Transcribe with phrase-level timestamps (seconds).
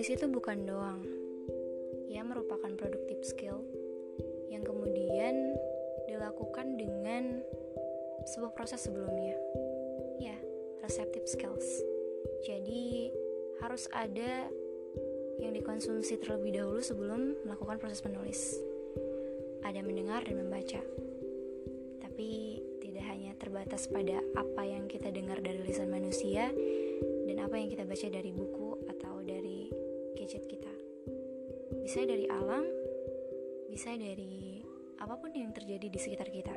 [0.00, 1.04] Menulis itu bukan doang.
[2.08, 3.60] Ia merupakan produktif skill
[4.48, 5.52] yang kemudian
[6.08, 7.44] dilakukan dengan
[8.24, 9.36] sebuah proses sebelumnya.
[10.16, 10.40] Ya,
[10.80, 11.84] receptive skills.
[12.48, 13.12] Jadi
[13.60, 14.48] harus ada
[15.36, 18.56] yang dikonsumsi terlebih dahulu sebelum melakukan proses menulis.
[19.68, 20.80] Ada mendengar dan membaca.
[22.00, 26.48] Tapi tidak hanya terbatas pada apa yang kita dengar dari lisan manusia
[27.28, 28.59] dan apa yang kita baca dari buku
[31.90, 32.62] Bisa dari alam,
[33.66, 34.62] bisa dari
[35.02, 36.54] apa pun yang terjadi di sekitar kita.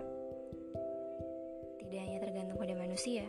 [1.82, 3.26] Tidak hanya tergantung pada manusia,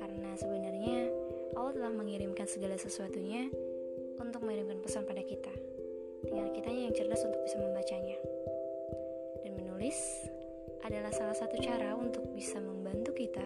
[0.00, 1.12] karena sebenarnya
[1.52, 3.44] Allah telah mengirimkan segala sesuatunya
[4.24, 5.52] untuk mengirimkan pesan pada kita.
[6.32, 8.16] Tinggal kita yang cerdas untuk bisa membacanya.
[9.44, 10.00] Dan menulis
[10.80, 13.44] adalah salah satu cara untuk bisa membantu kita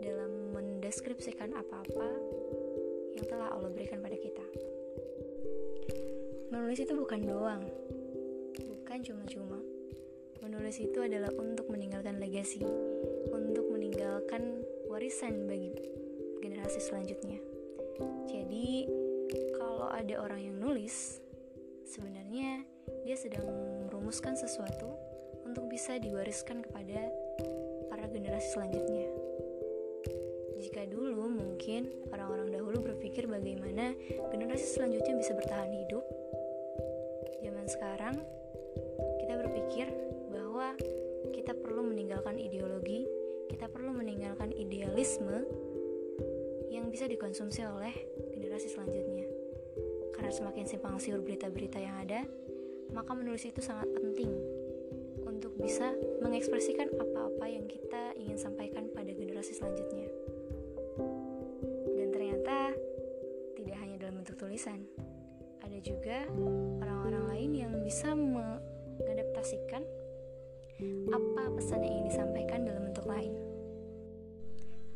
[0.00, 2.08] dalam mendeskripsikan apa-apa
[3.20, 4.48] yang telah Allah berikan pada kita.
[6.50, 7.62] Menulis itu bukan doang,
[8.58, 9.58] bukan cuma-cuma.
[10.42, 12.62] Menulis itu adalah untuk meninggalkan legasi,
[13.32, 15.72] untuk meninggalkan warisan bagi
[16.42, 17.38] generasi selanjutnya.
[18.26, 18.90] Jadi,
[19.56, 21.22] kalau ada orang yang nulis,
[21.86, 22.66] sebenarnya
[23.06, 23.46] dia sedang
[23.86, 24.90] merumuskan sesuatu
[25.46, 27.08] untuk bisa diwariskan kepada
[27.88, 29.13] para generasi selanjutnya.
[30.64, 33.92] Jika dulu mungkin orang-orang dahulu berpikir bagaimana
[34.32, 36.00] generasi selanjutnya bisa bertahan hidup,
[37.44, 38.16] zaman sekarang
[39.20, 39.92] kita berpikir
[40.32, 40.72] bahwa
[41.36, 43.04] kita perlu meninggalkan ideologi,
[43.52, 45.44] kita perlu meninggalkan idealisme
[46.72, 47.92] yang bisa dikonsumsi oleh
[48.32, 49.28] generasi selanjutnya.
[50.16, 52.24] Karena semakin simpang siur berita-berita yang ada,
[52.96, 54.32] maka menulis itu sangat penting
[55.28, 55.92] untuk bisa
[56.24, 58.03] mengekspresikan apa-apa yang kita
[65.84, 66.24] juga
[66.80, 69.84] orang-orang lain yang bisa mengadaptasikan
[71.12, 73.36] apa pesan yang ingin disampaikan dalam bentuk lain.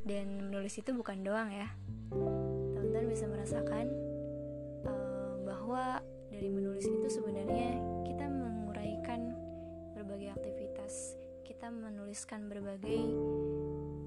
[0.08, 1.68] Dan menulis itu bukan doang ya.
[2.72, 3.92] Teman-teman bisa merasakan
[4.88, 6.00] uh, bahwa
[6.32, 7.76] dari menulis itu sebenarnya
[8.08, 9.36] kita menguraikan
[9.92, 13.02] berbagai aktivitas kita menuliskan berbagai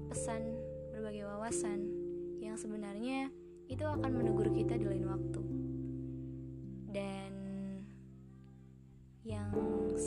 [0.08, 0.56] pesan
[0.94, 1.84] berbagai wawasan
[2.40, 3.28] yang sebenarnya
[3.68, 5.51] itu akan menegur kita di lain waktu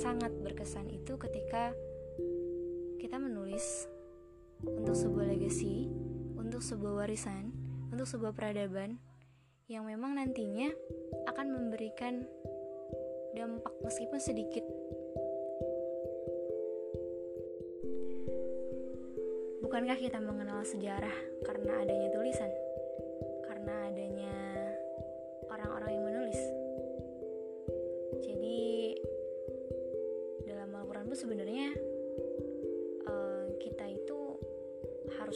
[0.06, 1.74] sangat berkesan itu ketika
[3.02, 3.90] kita menulis
[4.62, 5.90] untuk sebuah legacy,
[6.38, 7.50] untuk sebuah warisan,
[7.90, 9.02] untuk sebuah peradaban
[9.66, 10.70] yang memang nantinya
[11.26, 12.22] akan memberikan
[13.34, 14.62] dampak meskipun sedikit.
[19.66, 21.18] Bukankah kita mengenal sejarah
[21.50, 22.54] karena adanya tulisan?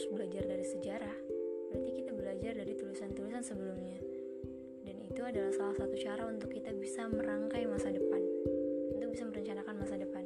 [0.00, 1.16] Harus belajar dari sejarah,
[1.68, 4.00] berarti kita belajar dari tulisan-tulisan sebelumnya.
[4.80, 8.22] Dan itu adalah salah satu cara untuk kita bisa merangkai masa depan,
[8.96, 10.24] untuk bisa merencanakan masa depan.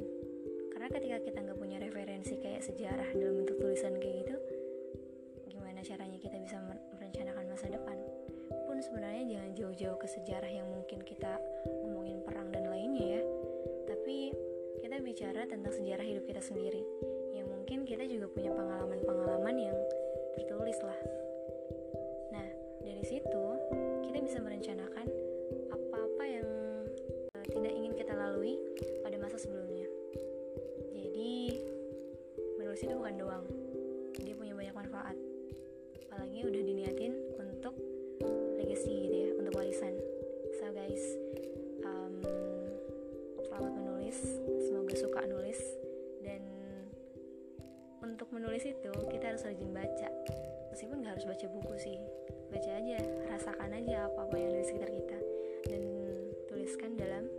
[0.71, 4.35] Karena ketika kita nggak punya referensi kayak sejarah dalam bentuk tulisan kayak gitu,
[5.51, 6.55] gimana caranya kita bisa
[6.95, 7.97] merencanakan masa depan?
[8.69, 11.35] Pun sebenarnya jangan jauh-jauh ke sejarah yang mungkin kita
[11.83, 13.21] ngomongin perang dan lainnya ya,
[13.91, 14.31] tapi
[14.79, 16.79] kita bicara tentang sejarah hidup kita sendiri
[17.47, 19.77] mungkin kita juga punya pengalaman-pengalaman yang
[20.35, 20.99] tertulis lah.
[22.33, 22.47] Nah,
[22.81, 23.45] dari situ
[24.09, 25.05] kita bisa merencanakan
[25.71, 26.49] apa-apa yang
[27.37, 28.57] uh, tidak ingin kita lalui
[29.05, 29.87] pada masa sebelumnya.
[30.91, 31.61] Jadi,
[32.57, 33.45] menulis itu bukan doang,
[34.19, 35.17] dia punya banyak manfaat.
[36.09, 37.75] Apalagi udah diniatin untuk
[38.57, 39.93] legacy gitu ya, untuk warisan.
[40.57, 41.24] So guys,
[48.35, 50.09] menulis itu kita harus rajin baca.
[50.75, 51.97] Meskipun nggak harus baca buku sih
[52.51, 52.99] baca aja
[53.31, 55.19] rasakan aja apa apa yang ada di sekitar kita.
[55.71, 55.81] Dan
[56.51, 57.31] tuliskan dalam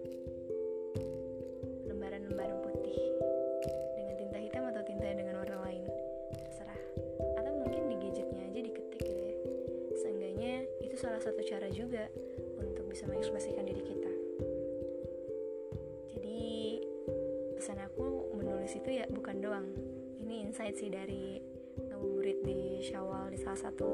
[1.84, 2.96] lembaran-lembaran putih.
[3.92, 5.84] Dengan tinta hitam atau tinta dengan warna lain.
[6.32, 6.80] Terserah.
[7.44, 9.36] Atau mungkin di gadgetnya aja diketik gitu ya.
[10.00, 12.08] Seenggaknya itu salah satu cara juga
[12.56, 14.12] untuk bisa mengekspresikan diri kita.
[16.16, 16.40] Jadi
[17.52, 19.68] pesan aku menulis itu ya bukan doang
[20.42, 21.40] insight sih dari
[21.76, 23.88] ngabuburit di Syawal di salah satu